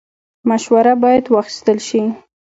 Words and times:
مشوره 0.49 0.93
باید 1.03 1.25
واخیستل 1.33 1.77
شي 1.87 2.01